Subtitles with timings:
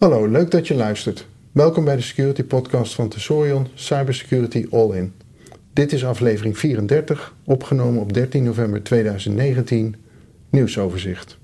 [0.00, 1.26] Hallo, leuk dat je luistert.
[1.52, 5.12] Welkom bij de Security Podcast van Tesorion Cybersecurity All In.
[5.72, 9.96] Dit is aflevering 34, opgenomen op 13 november 2019.
[10.50, 11.38] Nieuwsoverzicht.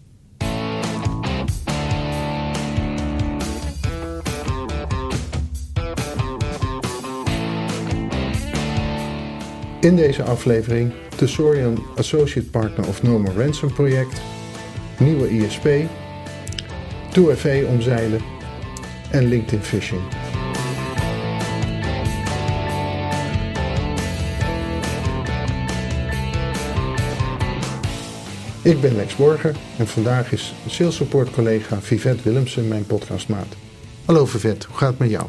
[9.80, 14.20] In deze aflevering Tesorion Associate Partner of No More Ransom project,
[14.98, 15.68] nieuwe ISP,
[17.11, 18.34] 2FA omzeilen
[19.17, 20.01] en LinkedIn phishing.
[28.63, 33.47] Ik ben Lex Borger en vandaag is sales support collega Vivette Willemsen mijn podcastmaat.
[34.05, 35.27] Hallo Vivette, hoe gaat het met jou?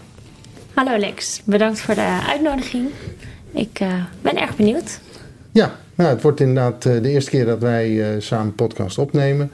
[0.74, 2.90] Hallo Lex, bedankt voor de uitnodiging.
[3.54, 5.00] Ik uh, ben erg benieuwd.
[5.52, 9.52] Ja, nou, het wordt inderdaad uh, de eerste keer dat wij uh, samen podcast opnemen.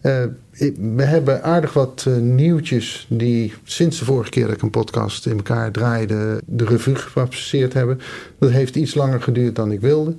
[0.00, 5.36] We hebben aardig wat nieuwtjes die sinds de vorige keer dat ik een podcast in
[5.36, 8.00] elkaar draaide, de revue gepasseerd hebben.
[8.38, 10.14] Dat heeft iets langer geduurd dan ik wilde.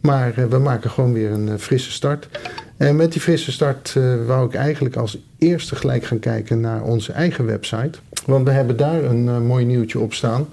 [0.00, 2.28] Maar we maken gewoon weer een frisse start.
[2.76, 7.12] En met die frisse start wou ik eigenlijk als eerste gelijk gaan kijken naar onze
[7.12, 7.98] eigen website.
[8.26, 10.46] Want we hebben daar een mooi nieuwtje op staan.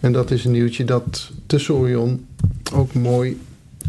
[0.00, 2.26] En dat is een nieuwtje dat Tesorion
[2.74, 3.40] ook mooi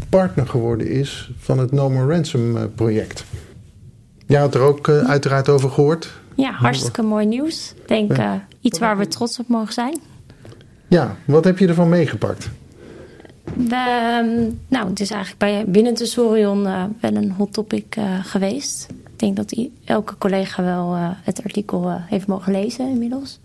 [0.08, 3.24] partner geworden is van het No More Ransom eh, project.
[4.26, 6.12] Jij had er ook uh, uiteraard over gehoord.
[6.34, 7.74] Ja, hartstikke mooi nieuws.
[7.76, 10.00] Ik denk uh, iets waar we trots op mogen zijn.
[10.88, 12.50] Ja, wat heb je ervan meegepakt?
[13.44, 18.86] We, ehm, nou, het is eigenlijk bij, binnen Tesorion uh, wel een hot topic geweest.
[18.90, 23.40] Ik denk dat elke collega wel het artikel heeft mogen lezen inmiddels.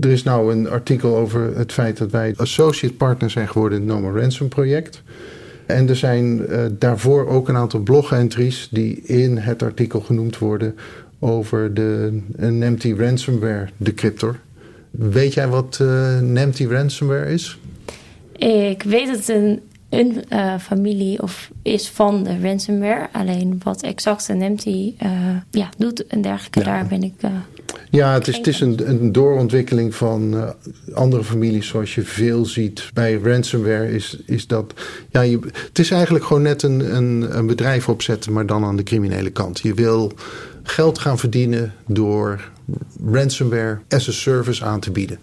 [0.00, 3.88] Er is nou een artikel over het feit dat wij associate partner zijn geworden in
[3.88, 5.02] het No More Ransom project.
[5.66, 10.74] En er zijn uh, daarvoor ook een aantal blog-entries die in het artikel genoemd worden
[11.18, 14.38] over de NEMTI ransomware decryptor.
[14.90, 17.58] Weet jij wat uh, ransomware is?
[18.36, 19.60] Ik weet dat het een,
[19.92, 23.08] een uh, familie of is van de ransomware.
[23.12, 24.96] Alleen wat exact een NEMTI
[25.50, 26.64] ja, doet en dergelijke, ja.
[26.64, 27.12] daar ben ik
[27.90, 30.54] ja, het is, het is een, een doorontwikkeling van
[30.94, 32.90] andere families zoals je veel ziet.
[32.94, 34.74] Bij ransomware is, is dat...
[35.10, 38.76] Ja, je, het is eigenlijk gewoon net een, een, een bedrijf opzetten, maar dan aan
[38.76, 39.60] de criminele kant.
[39.60, 40.12] Je wil
[40.62, 42.50] geld gaan verdienen door
[43.06, 45.18] ransomware as a service aan te bieden.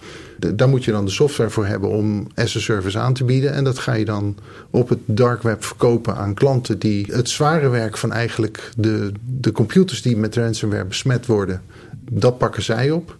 [0.55, 3.53] Daar moet je dan de software voor hebben om as a service aan te bieden.
[3.53, 4.37] En dat ga je dan
[4.69, 9.51] op het dark web verkopen aan klanten die het zware werk van eigenlijk de, de
[9.51, 11.61] computers die met ransomware besmet worden
[12.11, 13.17] dat pakken zij op.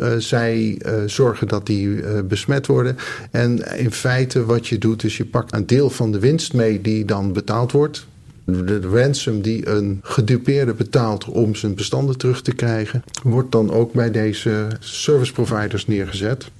[0.00, 2.96] Uh, zij uh, zorgen dat die uh, besmet worden.
[3.30, 6.80] En in feite wat je doet is je pakt een deel van de winst mee
[6.80, 8.06] die dan betaald wordt.
[8.44, 13.92] De, ransom die een gedupeerde betaalt om zijn bestanden terug te krijgen, wordt dan ook
[13.92, 16.50] bij deze service providers neergezet.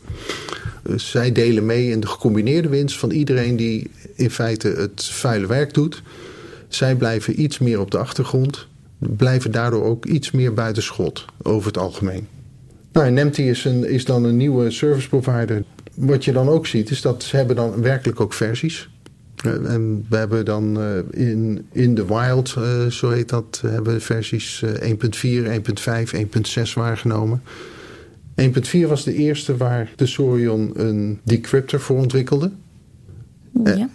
[0.96, 5.74] zij delen mee in de gecombineerde winst van iedereen die in feite het vuile werk
[5.74, 6.02] doet.
[6.68, 8.66] Zij blijven iets meer op de achtergrond
[8.98, 12.26] blijven daardoor ook iets meer buiten schot over het algemeen.
[12.92, 15.64] Nou, is, een, is dan een nieuwe service provider.
[15.94, 18.88] Wat je dan ook ziet, is dat ze hebben dan werkelijk ook versies.
[19.46, 24.00] Uh, en we hebben dan uh, in, in the wild, uh, zo heet dat, hebben
[24.00, 27.42] versies 1.4, 1.5, 1.6 waargenomen.
[28.42, 32.50] 1.4 was de eerste waar de Sorion een decryptor voor ontwikkelde.
[33.64, 33.88] Ja.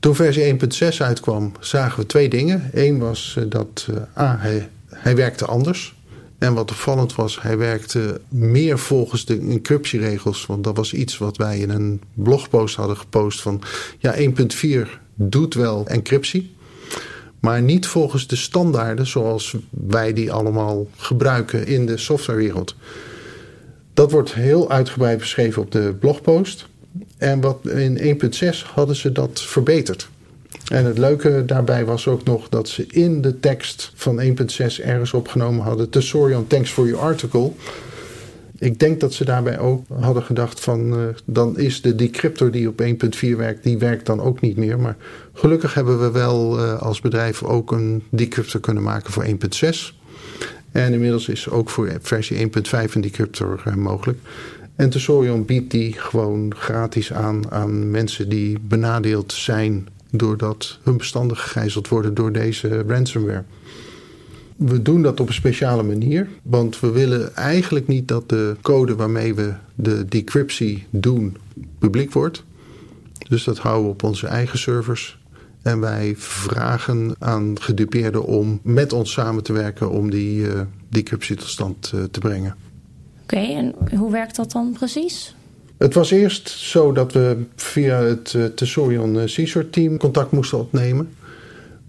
[0.00, 0.58] Toen versie
[0.92, 2.70] 1.6 uitkwam, zagen we twee dingen.
[2.72, 5.99] Eén was dat A, hij, hij werkte anders.
[6.40, 10.46] En wat opvallend was, hij werkte meer volgens de encryptieregels.
[10.46, 13.62] Want dat was iets wat wij in een blogpost hadden gepost van...
[13.98, 16.54] ja, 1.4 doet wel encryptie.
[17.40, 22.74] Maar niet volgens de standaarden zoals wij die allemaal gebruiken in de softwarewereld.
[23.94, 26.66] Dat wordt heel uitgebreid beschreven op de blogpost.
[27.16, 28.20] En wat in
[28.54, 30.08] 1.6 hadden ze dat verbeterd.
[30.70, 34.34] En het leuke daarbij was ook nog dat ze in de tekst van 1.6
[34.84, 37.52] ergens opgenomen hadden: Tesorion, thanks for your article.
[38.58, 42.68] Ik denk dat ze daarbij ook hadden gedacht van uh, dan is de decryptor die
[42.68, 44.78] op 1.4 werkt, die werkt dan ook niet meer.
[44.78, 44.96] Maar
[45.32, 49.32] gelukkig hebben we wel uh, als bedrijf ook een decryptor kunnen maken voor 1.6.
[50.72, 54.18] En inmiddels is ook voor versie 1.5 een decryptor uh, mogelijk.
[54.76, 61.36] En Tesorion biedt die gewoon gratis aan aan mensen die benadeeld zijn doordat hun bestanden
[61.36, 63.44] gegijzeld worden door deze ransomware.
[64.56, 68.96] We doen dat op een speciale manier, want we willen eigenlijk niet dat de code
[68.96, 71.36] waarmee we de decryptie doen
[71.78, 72.44] publiek wordt.
[73.28, 75.18] Dus dat houden we op onze eigen servers.
[75.62, 81.36] En wij vragen aan gedupeerden om met ons samen te werken om die uh, decryptie
[81.36, 82.56] tot stand uh, te brengen.
[83.22, 85.34] Oké, en hoe werkt dat dan precies?
[85.80, 91.08] Het was eerst zo dat we via het uh, Tesorion CSOR team contact moesten opnemen.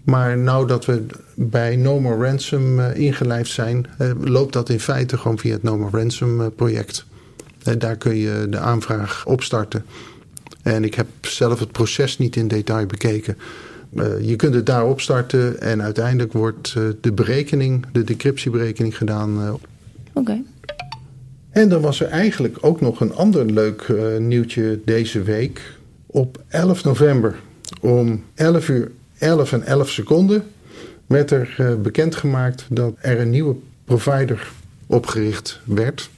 [0.04, 1.06] Maar nou dat we
[1.36, 3.86] bij No More Ransom uh, ingelijfd zijn,
[4.20, 7.06] loopt dat in feite gewoon via het No More Ransom project.
[7.78, 9.86] daar kun je de aanvraag opstarten.
[10.62, 13.38] En ik heb zelf het proces niet in detail bekeken.
[14.22, 19.60] je kunt het daar opstarten en uiteindelijk wordt de berekening, de decryptieberekening gedaan.
[20.14, 20.44] Oké.
[21.52, 25.62] En dan was er eigenlijk ook nog een ander leuk uh, nieuwtje deze week.
[26.06, 27.36] Op 11 november
[27.82, 30.44] om 11 uur 11 en 11 seconden
[31.06, 33.56] werd er uh, bekendgemaakt dat er een nieuwe
[33.86, 34.52] provider
[34.88, 36.10] opgericht werd.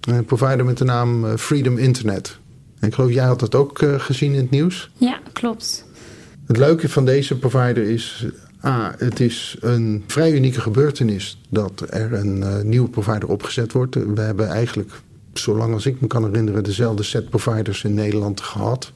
[0.00, 2.38] Een provider met de naam uh, Freedom Internet.
[2.78, 4.90] En ik geloof jij had dat ook gezien in het nieuws.
[4.96, 5.84] Ja, klopt.
[6.46, 8.26] Het leuke van deze provider is
[8.64, 13.94] A, het is een vrij unieke gebeurtenis dat er een uh, nieuwe provider opgezet wordt.
[13.94, 14.90] We hebben eigenlijk,
[15.32, 18.92] zolang als ik me kan herinneren, dezelfde set providers in Nederland gehad.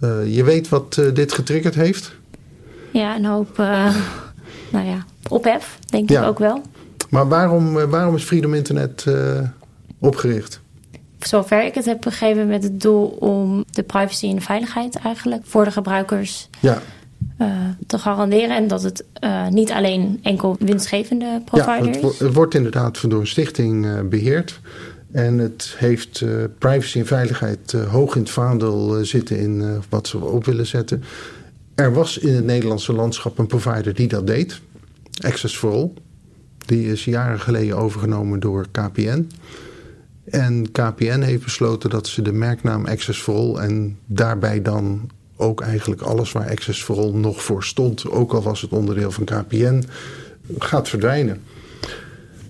[0.00, 2.12] Uh, je weet wat uh, dit getriggerd heeft?
[2.90, 3.56] Ja, een hoop,
[4.72, 6.22] nou ja, ophef, denk ja.
[6.22, 6.62] ik ook wel.
[7.10, 9.06] Maar waarom, waarom is Freedom Internet
[9.98, 10.60] opgericht?
[11.26, 15.42] zover ik het heb begrepen met het doel om de privacy en de veiligheid eigenlijk
[15.46, 16.82] voor de gebruikers ja.
[17.42, 18.56] Uh, te garanderen.
[18.56, 23.20] En dat het uh, niet alleen enkel winstgevende provider ja, het, het wordt inderdaad door
[23.20, 24.60] een stichting uh, beheerd.
[25.12, 26.24] En het heeft
[26.58, 31.02] privacy en veiligheid hoog in het vaandel zitten in wat ze op willen zetten.
[31.74, 34.60] Er was in het Nederlandse landschap een provider die dat deed.
[35.24, 35.90] Access for All.
[36.66, 39.30] Die is jaren geleden overgenomen door KPN.
[40.24, 45.10] En KPN heeft besloten dat ze de merknaam Access for All en daarbij dan
[45.42, 49.10] ook eigenlijk alles waar Access for All nog voor stond, ook al was het onderdeel
[49.10, 49.84] van KPN,
[50.58, 51.42] gaat verdwijnen.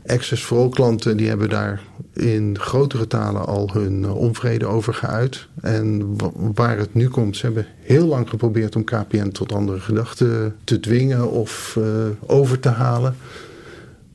[0.07, 1.81] Access for All klanten die hebben daar
[2.13, 5.47] in grotere talen al hun eh, onvrede over geuit.
[5.61, 6.17] En
[6.55, 10.81] waar het nu komt, ze hebben heel lang geprobeerd om KPN tot andere gedachten te
[10.81, 11.85] dwingen of uh,
[12.27, 13.17] over te halen.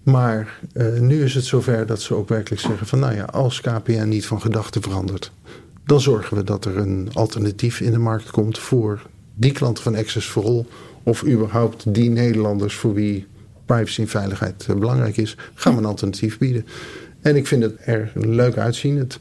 [0.04, 3.62] Maar uh, nu is het zover dat ze ook werkelijk zeggen van nou ja, als
[3.62, 5.32] KPN niet van gedachten verandert,
[5.88, 9.02] dan zorgen we dat er een alternatief in de markt komt voor
[9.34, 10.66] die klanten van Access for.
[11.04, 13.26] Of überhaupt die Nederlanders voor wie
[13.66, 16.66] privacy en veiligheid eh, belangrijk is, gaan we een alternatief bieden.
[17.22, 18.98] En ik vind het er leuk uitzien.
[18.98, 19.18] Het,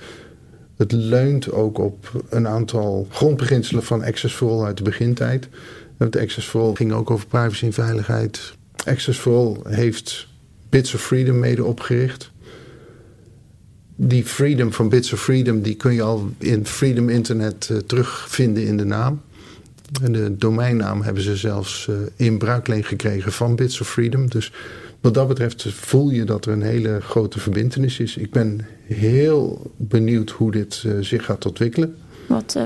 [0.76, 5.48] het leunt ook op een aantal grondbeginselen van Access for All uit de begintijd.
[5.96, 8.54] Want Access for All ging ook over privacy en veiligheid.
[8.84, 10.28] Access for heeft
[10.69, 12.32] Bits of Freedom mede opgericht
[13.96, 18.66] die freedom van Bits of Freedom, die kun je al in Freedom Internet uh, terugvinden
[18.66, 19.20] in de naam.
[20.02, 24.31] En de domeinnaam hebben ze zelfs uh, in bruikleen gekregen van Bits of Freedom.
[24.31, 24.52] Dus
[25.00, 28.16] wat dat betreft voel je dat er een hele grote verbindenis is.
[28.16, 31.96] Ik ben heel benieuwd hoe dit uh, zich gaat ontwikkelen.
[32.26, 32.56] Wat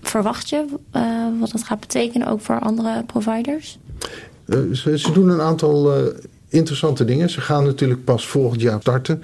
[0.00, 0.64] verwacht je
[1.40, 3.78] wat dat gaat betekenen ook voor andere providers?
[4.72, 5.92] Ze, ze, doen een aantal
[6.48, 7.30] interessante dingen.
[7.30, 9.22] Ze gaan natuurlijk pas volgend jaar starten.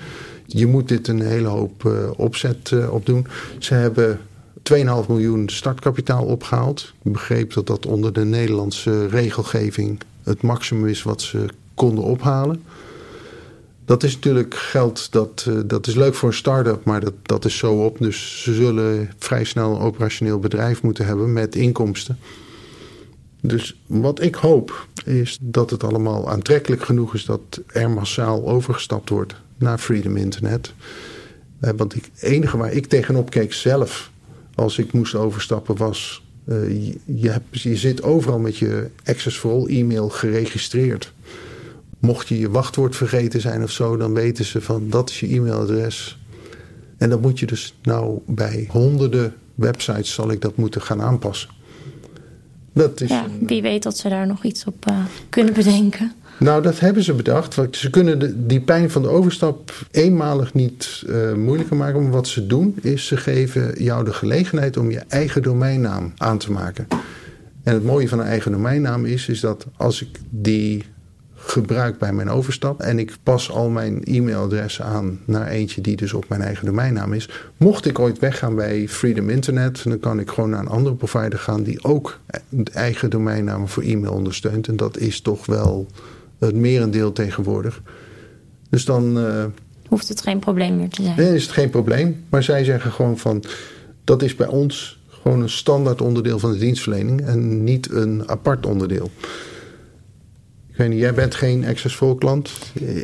[0.52, 3.26] Je moet dit een hele hoop uh, opzet uh, op doen.
[3.58, 4.20] Ze hebben
[4.72, 4.76] 2,5
[5.08, 6.92] miljoen startkapitaal opgehaald.
[7.02, 12.62] Ik begreep dat dat onder de Nederlandse regelgeving het maximum is wat ze konden ophalen.
[13.84, 17.44] Dat is natuurlijk geld dat, uh, dat is leuk voor een start-up, maar dat, dat
[17.44, 17.98] is zo op.
[17.98, 22.18] Dus ze zullen vrij snel een operationeel bedrijf moeten hebben met inkomsten.
[23.40, 29.08] Dus wat ik hoop is dat het allemaal aantrekkelijk genoeg is dat er massaal overgestapt
[29.08, 30.72] wordt naar Freedom Internet.
[31.60, 34.10] Uh, want het enige waar ik tegenop keek zelf
[34.54, 36.22] als ik moest overstappen was...
[36.46, 41.12] Uh, je, je, hebt, je zit overal met je Access for All e-mail geregistreerd.
[41.98, 45.26] Mocht je je wachtwoord vergeten zijn of zo, dan weten ze van dat is je
[45.26, 46.18] e-mailadres.
[46.98, 51.50] En dan moet je dus nou bij honderden websites zal ik dat moeten gaan aanpassen.
[52.72, 56.12] Dat is ja, wie weet dat ze daar nog iets op uh, kunnen bedenken.
[56.40, 57.56] Nou, dat hebben ze bedacht.
[57.70, 62.02] Ze kunnen de, die pijn van de overstap eenmalig niet uh, moeilijker maken.
[62.02, 66.38] Maar wat ze doen, is ze geven jou de gelegenheid om je eigen domeinnaam aan
[66.38, 66.86] te maken.
[67.62, 70.84] En het mooie van een eigen domeinnaam is, is dat als ik die
[71.34, 76.12] gebruik bij mijn overstap en ik pas al mijn e-mailadres aan naar eentje die dus
[76.12, 77.28] op mijn eigen domeinnaam is.
[77.56, 81.38] Mocht ik ooit weggaan bij Freedom Internet, dan kan ik gewoon naar een andere provider
[81.38, 82.18] gaan die ook
[82.72, 84.68] eigen domeinnaam voor e-mail ondersteunt.
[84.68, 85.86] En dat is toch wel
[86.40, 87.82] het merendeel tegenwoordig.
[88.70, 89.18] Dus dan.
[89.18, 89.44] Uh,
[89.88, 91.16] Hoeft het geen probleem meer te zijn?
[91.16, 92.24] Nee, is het geen probleem.
[92.28, 93.44] Maar zij zeggen gewoon van.
[94.04, 98.66] Dat is bij ons gewoon een standaard onderdeel van de dienstverlening en niet een apart
[98.66, 99.10] onderdeel.
[100.88, 101.64] Jij bent geen
[102.00, 102.50] All klant?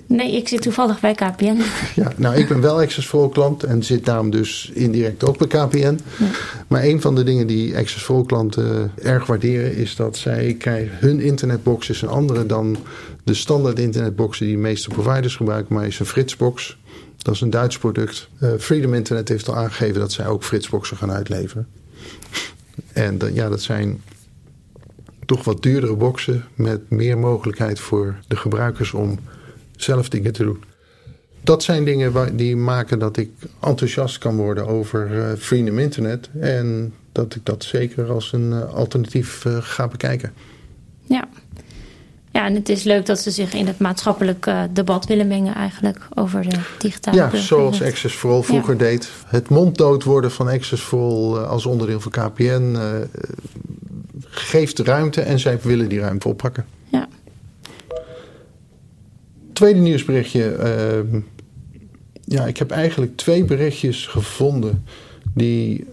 [0.06, 1.56] Nee, ik zit toevallig bij KPN.
[1.94, 2.80] Ja, nou, ik ben wel
[3.12, 5.98] All klant en zit daarom dus indirect ook bij KPN.
[6.68, 7.74] Maar een van de dingen die
[8.08, 12.76] All klanten erg waarderen is dat zij krijgen hun internetbox is een andere dan
[13.24, 16.76] de standaard internetboxen die de meeste providers gebruiken, maar is een Fritzbox.
[17.16, 18.28] Dat is een Duits product.
[18.40, 21.66] Uh, Freedom Internet heeft al aangegeven dat zij ook Fritzboxen gaan uitleveren.
[22.92, 24.02] En uh, ja, dat zijn
[25.26, 29.18] toch wat duurdere boxen met meer mogelijkheid voor de gebruikers om
[29.76, 30.64] zelf dingen te doen.
[31.40, 33.30] Dat zijn dingen waar, die maken dat ik
[33.60, 36.28] enthousiast kan worden over uh, Freedom Internet.
[36.40, 40.32] En dat ik dat zeker als een uh, alternatief uh, ga bekijken.
[41.02, 41.28] Ja.
[42.32, 46.08] Ja, en het is leuk dat ze zich in het maatschappelijk debat willen mengen eigenlijk
[46.14, 48.78] over de digitale Ja, zoals Access for All vroeger ja.
[48.78, 49.10] deed.
[49.26, 52.76] Het monddood worden van Access for All als onderdeel van KPN
[54.38, 56.66] geeft ruimte en zij willen die ruimte oppakken.
[56.88, 57.08] Ja.
[59.52, 60.56] Tweede nieuwsberichtje.
[61.12, 61.20] Uh,
[62.24, 64.84] ja, ik heb eigenlijk twee berichtjes gevonden
[65.34, 65.84] die,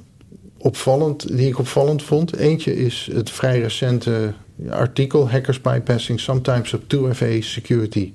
[0.58, 2.36] opvallend, die ik opvallend vond.
[2.36, 4.34] Eentje is het vrij recente
[4.70, 8.14] artikel Hackers Bypassing Sometimes of 2FA Security.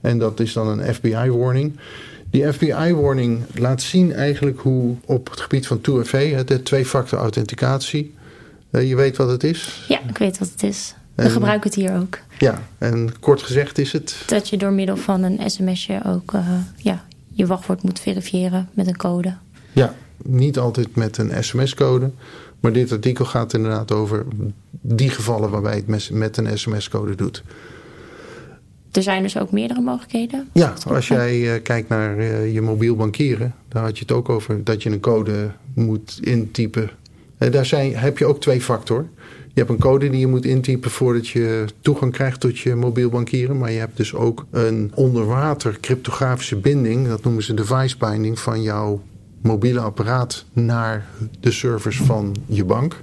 [0.00, 1.76] En dat is dan een FBI-warning.
[2.30, 8.14] Die FBI-warning laat zien eigenlijk hoe op het gebied van 2FA, de twee-factor authenticatie,
[8.70, 9.84] je weet wat het is?
[9.88, 10.94] Ja, ik weet wat het is.
[11.14, 12.18] We en, gebruiken het hier ook.
[12.38, 14.22] Ja, en kort gezegd is het?
[14.26, 18.86] Dat je door middel van een sms'je ook uh, ja, je wachtwoord moet verifiëren met
[18.86, 19.34] een code.
[19.72, 22.10] Ja, niet altijd met een sms-code.
[22.60, 24.26] Maar dit artikel gaat inderdaad over
[24.70, 27.42] die gevallen waarbij het met een sms-code doet.
[28.92, 30.48] Er zijn dus ook meerdere mogelijkheden?
[30.52, 34.64] Ja, als jij uh, kijkt naar je mobiel bankieren, daar had je het ook over
[34.64, 36.90] dat je een code moet intypen
[37.38, 39.06] daar zijn, heb je ook twee factor.
[39.58, 43.08] Je hebt een code die je moet intypen voordat je toegang krijgt tot je mobiel
[43.08, 43.58] bankieren.
[43.58, 47.08] Maar je hebt dus ook een onderwater cryptografische binding.
[47.08, 49.02] Dat noemen ze device binding van jouw
[49.42, 51.06] mobiele apparaat naar
[51.40, 52.96] de servers van je bank.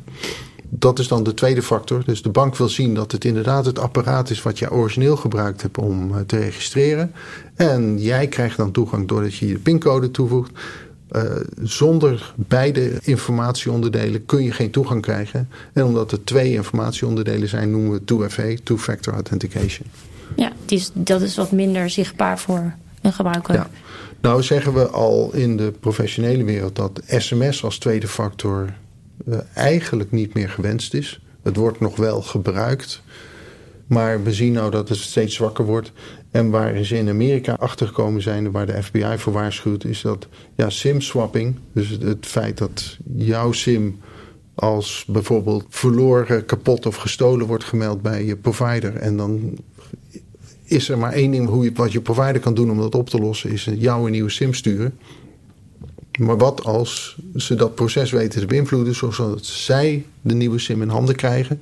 [0.70, 2.04] Dat is dan de tweede factor.
[2.06, 5.62] Dus de bank wil zien dat het inderdaad het apparaat is wat je origineel gebruikt
[5.62, 7.12] hebt om te registreren.
[7.56, 10.52] En jij krijgt dan toegang doordat je je pincode toevoegt.
[11.12, 11.22] Uh,
[11.62, 15.50] zonder beide informatieonderdelen kun je geen toegang krijgen.
[15.74, 19.88] En omdat er twee informatieonderdelen zijn, noemen we 2FA, Two-Factor Authentication.
[20.36, 23.54] Ja, is, dat is wat minder zichtbaar voor een gebruiker.
[23.54, 23.70] Ja.
[24.22, 28.74] Nou zeggen we al in de professionele wereld dat sms als tweede factor
[29.28, 31.20] uh, eigenlijk niet meer gewenst is.
[31.44, 33.02] Het wordt nog wel gebruikt.
[33.88, 35.92] Maar we zien nou dat het steeds zwakker wordt.
[36.32, 40.70] En waar ze in Amerika achtergekomen zijn, waar de FBI voor waarschuwt, is dat ja,
[40.70, 44.00] SIM-swapping, dus het feit dat jouw SIM
[44.56, 48.96] als bijvoorbeeld verloren, kapot of gestolen wordt gemeld bij je provider.
[48.96, 49.58] En dan
[50.64, 53.10] is er maar één ding hoe je, wat je provider kan doen om dat op
[53.10, 54.98] te lossen, is jou een nieuwe SIM sturen.
[56.20, 60.90] Maar wat als ze dat proces weten te beïnvloeden, zodat zij de nieuwe SIM in
[60.90, 61.62] handen krijgen?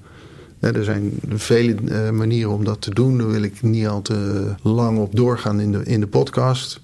[0.72, 3.18] Er zijn vele uh, manieren om dat te doen.
[3.18, 6.82] Daar wil ik niet al te lang op doorgaan in de, in de podcast.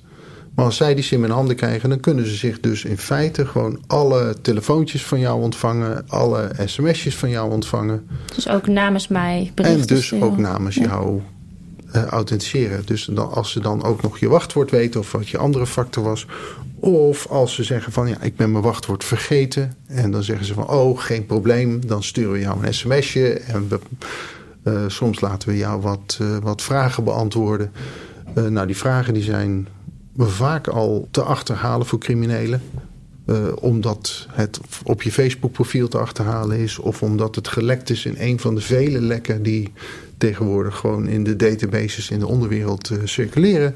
[0.55, 3.45] Maar als zij die sim in handen krijgen, dan kunnen ze zich dus in feite
[3.45, 8.07] gewoon alle telefoontjes van jou ontvangen, alle sms'jes van jou ontvangen.
[8.35, 9.81] Dus ook namens mij berichten.
[9.81, 11.21] En dus ook namens jou
[11.95, 12.85] uh, authenticeren.
[12.85, 16.03] Dus dan, als ze dan ook nog je wachtwoord weten of wat je andere factor
[16.03, 16.25] was.
[16.79, 19.73] Of als ze zeggen van ja, ik ben mijn wachtwoord vergeten.
[19.87, 21.87] En dan zeggen ze van oh, geen probleem.
[21.87, 23.33] Dan sturen we jou een sms'je.
[23.33, 23.79] En we,
[24.63, 27.71] uh, soms laten we jou wat, uh, wat vragen beantwoorden.
[28.33, 29.67] nou, die vragen die zijn
[30.17, 32.61] vaak al te achterhalen voor criminelen.
[33.55, 36.79] Omdat het op je Facebook profiel te achterhalen is.
[36.79, 39.73] Of omdat het gelekt is in een van de vele lekken die
[40.19, 43.75] tegenwoordig gewoon in de databases in de onderwereld uh, circuleren.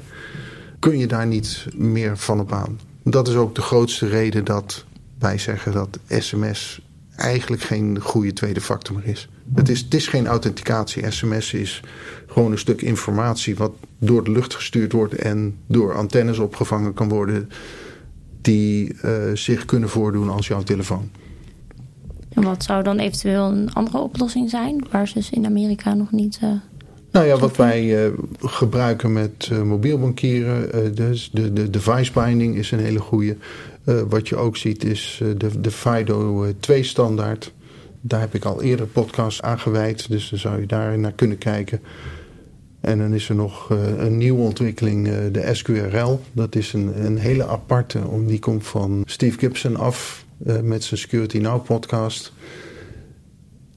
[0.78, 2.80] Kun je daar niet meer van op aan.
[3.02, 4.84] Dat is ook de grootste reden dat
[5.18, 6.82] wij zeggen dat sms
[7.16, 9.28] eigenlijk geen goede tweede factor meer is.
[9.54, 11.10] Het is, het is geen authenticatie.
[11.10, 11.82] SMS is
[12.26, 17.08] gewoon een stuk informatie wat door de lucht gestuurd wordt en door antennes opgevangen kan
[17.08, 17.50] worden
[18.40, 21.10] die uh, zich kunnen voordoen als jouw telefoon.
[22.34, 26.12] En wat zou dan eventueel een andere oplossing zijn, waar ze dus in Amerika nog
[26.12, 26.38] niet.
[26.44, 26.50] Uh,
[27.10, 32.56] nou ja, wat wij uh, gebruiken met uh, mobiel bankieren, dus de, de device binding
[32.56, 33.36] is een hele goede.
[34.08, 37.52] wat je ook ziet is de, de FIDO 2 standaard.
[38.00, 41.38] Daar heb ik al eerder podcast aan gewijd, dus dan zou je daar naar kunnen
[41.38, 41.80] kijken.
[42.80, 46.20] En dan is er nog een nieuwe ontwikkeling, de SQRL.
[46.32, 51.00] Dat is een, een hele aparte, die komt van Steve Gibson af uh, met zijn
[51.00, 52.32] Security Now podcast.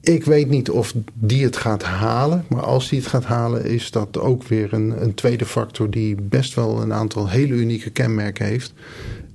[0.00, 2.44] Ik weet niet of die het gaat halen.
[2.48, 6.14] Maar als die het gaat halen, is dat ook weer een, een tweede factor die
[6.20, 8.72] best wel een aantal hele unieke kenmerken heeft.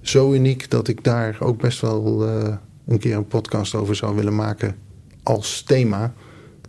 [0.01, 2.56] Zo uniek dat ik daar ook best wel uh,
[2.88, 4.75] een keer een podcast over zou willen maken
[5.24, 6.13] als thema.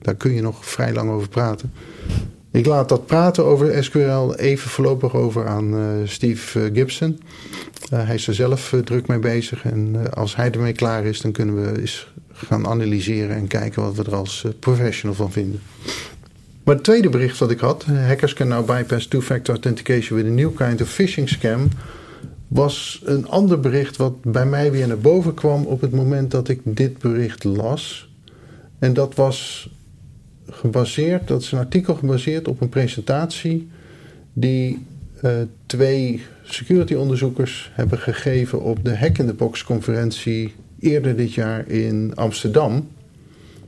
[0.00, 1.72] Daar kun je nog vrij lang over praten.
[2.54, 7.20] Ik laat dat praten over SQL even voorlopig over aan uh, Steve eh, Gibson.
[7.92, 9.64] Uh, hij is er zelf druk mee bezig.
[9.64, 13.94] En als hij ermee klaar is, dan kunnen we eens gaan analyseren en kijken wat
[13.94, 15.60] we er als professional van vinden.
[16.64, 20.34] Maar het tweede bericht wat ik had, hackers can now bypass two-factor authentication with a
[20.34, 21.68] new kind of phishing scam,
[22.48, 26.48] was een ander bericht wat bij mij weer naar boven kwam op het moment dat
[26.48, 28.10] ik dit bericht las.
[28.78, 29.68] En dat was
[30.50, 33.68] gebaseerd, dat is een artikel gebaseerd op een presentatie
[34.32, 34.86] die
[35.24, 35.30] uh,
[35.66, 41.68] twee security onderzoekers hebben gegeven op de Hack in the Box conferentie eerder dit jaar
[41.68, 42.88] in Amsterdam.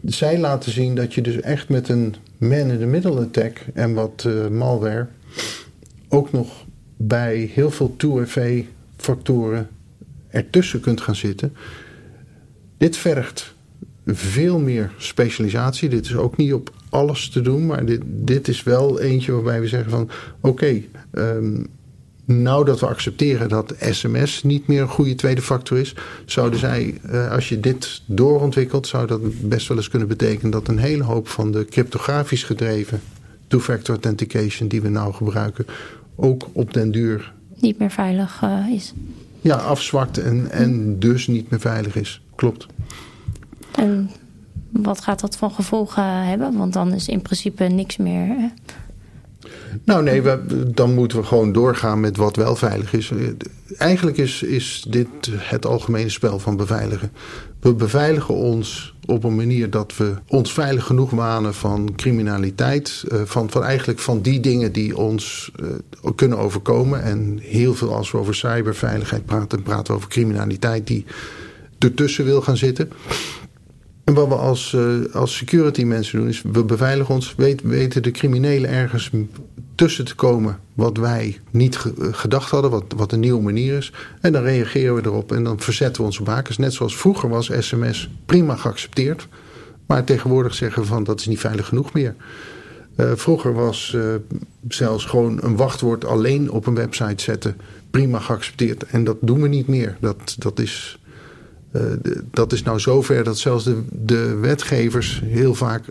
[0.04, 5.06] Zij laten zien dat je dus echt met een man-in-the-middle attack en wat uh, malware
[6.08, 6.64] ook nog
[6.96, 8.66] bij heel veel 2FA
[8.96, 9.68] factoren
[10.28, 11.52] ertussen kunt gaan zitten.
[12.76, 13.54] Dit vergt
[14.06, 15.88] veel meer specialisatie.
[15.88, 19.60] Dit is ook niet op alles te doen, maar dit, dit is wel eentje waarbij
[19.60, 20.02] we zeggen van
[20.40, 21.62] oké, okay, ehm,
[22.24, 25.94] nou dat we accepteren dat sms niet meer een goede tweede factor is,
[26.24, 30.68] zouden zij, uh, als je dit doorontwikkelt, zou dat best wel eens kunnen betekenen dat
[30.68, 33.00] een hele hoop van de cryptografisch gedreven
[33.46, 35.66] two-factor authentication die we nou gebruiken,
[36.16, 38.94] ook op den duur niet meer veilig uh, is.
[39.40, 42.20] Ja, afzwakt en, en dus niet meer veilig is.
[42.34, 42.66] Klopt.
[43.76, 44.10] En
[44.70, 46.56] wat gaat dat van gevolgen hebben?
[46.56, 48.52] Want dan is in principe niks meer.
[49.84, 53.12] Nou nee, we, dan moeten we gewoon doorgaan met wat wel veilig is.
[53.76, 57.12] Eigenlijk is, is dit het algemene spel van beveiligen.
[57.60, 63.04] We beveiligen ons op een manier dat we ons veilig genoeg wanen van criminaliteit.
[63.08, 67.02] Eh, van, van eigenlijk van die dingen die ons uh, kunnen overkomen.
[67.02, 71.04] En heel veel als we over cyberveiligheid praten, praten we over criminaliteit die
[71.78, 72.90] ertussen wil gaan zitten.
[74.06, 78.02] En wat we als, uh, als security mensen doen, is we beveiligen ons, weet, weten
[78.02, 79.10] de criminelen ergens
[79.74, 81.78] tussen te komen wat wij niet
[82.10, 83.92] gedacht hadden, wat, wat een nieuwe manier is.
[84.20, 86.58] En dan reageren we erop en dan verzetten we onze bakens.
[86.58, 89.28] Net zoals vroeger was sms prima geaccepteerd.
[89.86, 92.14] Maar tegenwoordig zeggen we van dat is niet veilig genoeg meer.
[92.96, 93.96] Uh, vroeger was
[94.68, 97.56] zelfs gewoon een wachtwoord alleen op een website zetten
[97.90, 98.82] prima geaccepteerd.
[98.82, 99.96] En dat doen we niet meer.
[100.00, 100.98] Dat, dat is
[102.30, 105.84] dat is nou zover dat zelfs de, de wetgevers heel vaak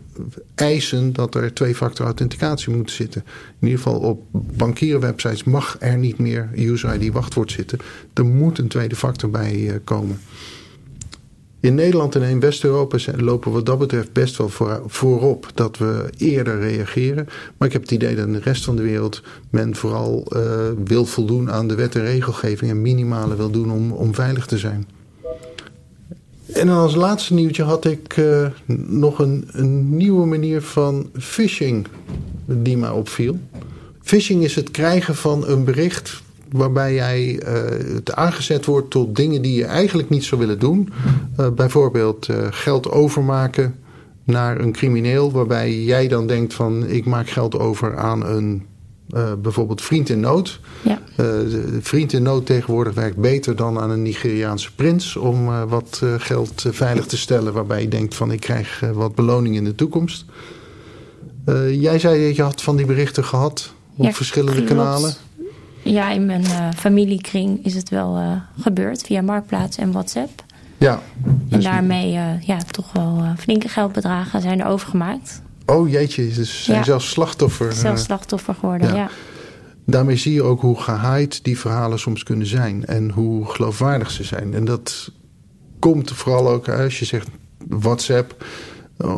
[0.55, 3.23] eisen dat er twee-factor authenticatie moet zitten.
[3.59, 7.79] In ieder geval op bankierenwebsites mag er niet meer user ID wachtwoord zitten.
[8.13, 10.19] Er moet een tweede factor bij uh, komen.
[11.65, 15.77] In Nederland en in West-Europa lopen we wat dat betreft best wel voor, voorop dat
[15.77, 17.27] we eerder reageren.
[17.57, 20.41] Maar ik heb het idee dat in de rest van de wereld men vooral uh,
[20.85, 24.57] wil voldoen aan de wet en regelgeving en minimale wil doen om, om veilig te
[24.57, 24.87] zijn.
[26.55, 28.47] En dan als laatste nieuwtje had ik uh,
[28.87, 31.87] nog een, een, nieuwe manier van phishing
[32.45, 33.37] die mij opviel.
[34.01, 37.53] Phishing is het krijgen van een bericht waarbij jij uh,
[37.95, 40.89] het aangezet wordt tot dingen die je eigenlijk niet zou willen doen.
[41.39, 43.75] Uh, bijvoorbeeld geld overmaken
[44.23, 48.65] naar een crimineel, waarbij jij dan denkt van ik maak geld over aan een
[49.09, 50.59] uh, bijvoorbeeld vriend in nood.
[50.81, 50.99] Ja.
[51.11, 55.63] Uh, de vriend in nood tegenwoordig werkt beter dan aan een Nigeriaanse prins om uh,
[55.63, 59.75] wat geld veilig te stellen, waarbij je denkt van ik krijg wat beloning in de
[59.75, 60.25] toekomst.
[61.71, 64.69] jij zei dat je had van die berichten gehad op ja, verschillende klopt.
[64.69, 65.13] kanalen.
[65.81, 70.43] Ja, in mijn familiekring is het wel gebeurd via Marktplaats en WhatsApp.
[70.77, 71.01] Ja.
[71.49, 75.41] En daarmee ja, toch wel flinke geldbedragen zijn er overgemaakt.
[75.65, 76.84] Oh jeetje, ze zijn ja.
[76.84, 77.73] zelfs slachtoffer.
[77.73, 78.95] Zelfs slachtoffer geworden, ja.
[78.95, 79.10] ja.
[79.86, 82.86] Daarmee zie je ook hoe gehaaid die verhalen soms kunnen zijn.
[82.86, 84.54] En hoe geloofwaardig ze zijn.
[84.54, 85.12] En dat
[85.80, 87.28] komt vooral ook als je zegt
[87.67, 88.45] WhatsApp.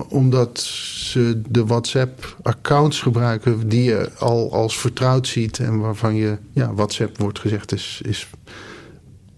[0.10, 0.60] Omdat
[0.94, 5.60] ze de WhatsApp-accounts gebruiken die je al als vertrouwd ziet.
[5.60, 8.28] En waarvan je, ja, WhatsApp wordt gezegd is, is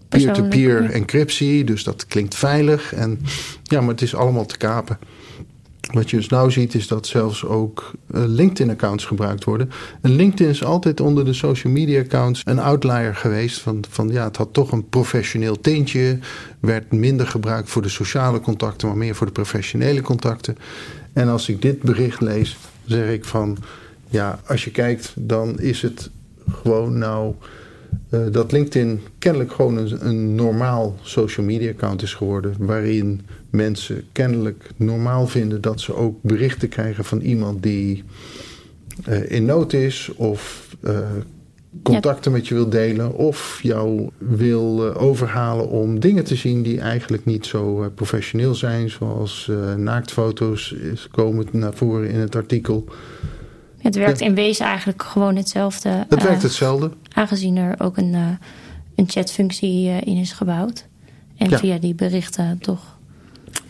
[0.08, 1.64] peer-to-peer -peer encryptie.
[1.64, 2.94] Dus dat klinkt veilig.
[2.94, 3.20] En
[3.62, 4.98] ja, maar het is allemaal te kapen.
[5.92, 9.70] Wat je dus nou ziet is dat zelfs ook uh, LinkedIn-accounts gebruikt worden.
[10.00, 13.60] En LinkedIn is altijd onder de social media-accounts een outlier geweest.
[13.60, 16.18] Van, van ja, het had toch een professioneel tintje.
[16.60, 20.56] Werd minder gebruikt voor de sociale contacten, maar meer voor de professionele contacten.
[21.12, 23.58] En als ik dit bericht lees, zeg ik van
[24.08, 26.10] ja, als je kijkt, dan is het
[26.50, 27.34] gewoon nou.
[28.10, 32.54] Uh, dat LinkedIn kennelijk gewoon een, een normaal social media account is geworden.
[32.58, 38.04] Waarin mensen kennelijk normaal vinden dat ze ook berichten krijgen van iemand die
[39.08, 40.98] uh, in nood is of uh,
[41.82, 42.36] contacten ja.
[42.36, 47.24] met je wil delen of jou wil uh, overhalen om dingen te zien die eigenlijk
[47.24, 50.74] niet zo professioneel zijn, zoals naaktfoto's
[51.10, 52.84] komen naar voren in het artikel.
[53.78, 54.26] Het werkt ja.
[54.26, 56.06] in wezen eigenlijk gewoon hetzelfde.
[56.08, 56.90] Het werkt hetzelfde.
[57.12, 58.14] Aangezien er ook een,
[58.94, 60.86] een chatfunctie in is gebouwd.
[61.36, 61.58] En ja.
[61.58, 62.98] via die berichten toch.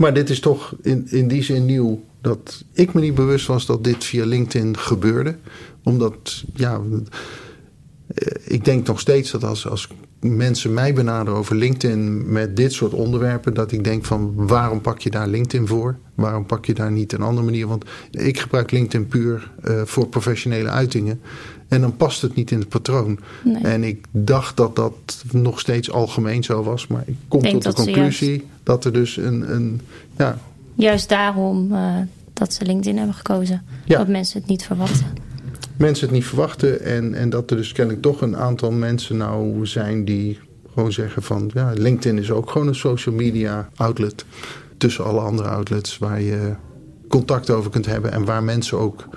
[0.01, 3.67] Maar dit is toch in, in die zin nieuw dat ik me niet bewust was
[3.67, 5.37] dat dit via LinkedIn gebeurde.
[5.83, 6.81] Omdat, ja,
[8.45, 9.89] ik denk nog steeds dat als, als
[10.21, 15.01] mensen mij benaderen over LinkedIn met dit soort onderwerpen, dat ik denk van waarom pak
[15.01, 15.97] je daar LinkedIn voor?
[16.15, 17.67] Waarom pak je daar niet een andere manier?
[17.67, 21.21] Want ik gebruik LinkedIn puur uh, voor professionele uitingen.
[21.69, 23.19] En dan past het niet in het patroon.
[23.45, 23.63] Nee.
[23.63, 26.87] En ik dacht dat dat nog steeds algemeen zo was.
[26.87, 28.45] Maar ik kom tot de conclusie juist...
[28.63, 29.81] dat er dus een, een
[30.17, 30.39] ja,
[30.75, 31.97] Juist daarom uh,
[32.33, 33.63] dat ze LinkedIn hebben gekozen.
[33.85, 33.99] Ja.
[33.99, 35.07] Dat mensen het niet verwachten.
[35.81, 36.81] Mensen het niet verwachten.
[36.81, 40.39] En, en dat er dus kennelijk toch een aantal mensen nou zijn die
[40.73, 41.51] gewoon zeggen van...
[41.55, 44.25] Ja, LinkedIn is ook gewoon een social media outlet.
[44.79, 46.55] Tussen alle andere outlets waar je
[47.09, 48.13] contact over kunt hebben.
[48.13, 49.09] En waar mensen ook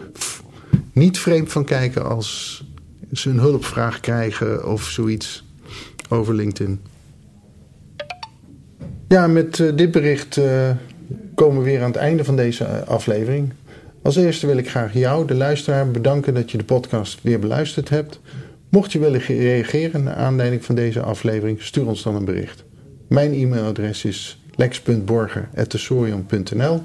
[0.91, 2.63] niet vreemd van kijken als
[3.11, 5.45] ze een hulpvraag krijgen of zoiets
[6.09, 6.81] over LinkedIn.
[9.07, 10.69] Ja, met uh, dit bericht uh,
[11.35, 13.53] komen we weer aan het einde van deze aflevering.
[14.03, 17.89] Als eerste wil ik graag jou, de luisteraar, bedanken dat je de podcast weer beluisterd
[17.89, 18.19] hebt.
[18.69, 22.63] Mocht je willen reageren naar aanleiding van deze aflevering, stuur ons dan een bericht.
[23.07, 26.81] Mijn e-mailadres is lex.borger.tesorion.nl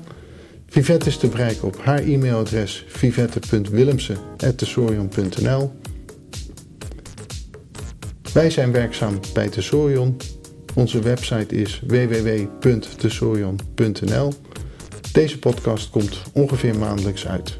[0.66, 5.72] Vivette is te bereiken op haar e-mailadres vivette.willemsen.tesorion.nl
[8.32, 10.16] Wij zijn werkzaam bij Tesorion
[10.78, 14.32] onze website is www.tesorion.nl.
[15.18, 17.58] Deze podcast komt ongeveer maandelijks uit.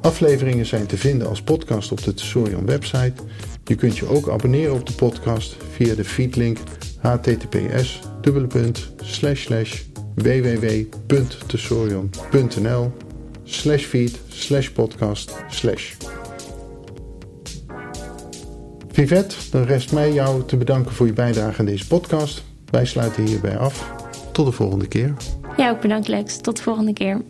[0.00, 3.12] Afleveringen zijn te vinden als podcast op de Tesorion website.
[3.64, 6.58] Je kunt je ook abonneren op de podcast via de feedlink
[7.00, 8.00] https
[10.14, 12.92] www.tesorion.nl
[13.44, 15.94] slash feed slash podcast slash.
[18.92, 22.42] Vivette, dan rest mij jou te bedanken voor je bijdrage aan deze podcast.
[22.70, 24.03] Wij sluiten hierbij af.
[24.34, 25.14] Tot de volgende keer.
[25.56, 26.36] Ja, ook bedankt Lex.
[26.36, 27.20] Tot de volgende keer.